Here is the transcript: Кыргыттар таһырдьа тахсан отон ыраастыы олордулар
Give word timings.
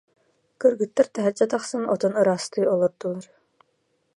Кыргыттар 0.61 1.07
таһырдьа 1.13 1.45
тахсан 1.51 1.83
отон 1.93 2.13
ыраастыы 2.21 2.65
олордулар 2.73 3.27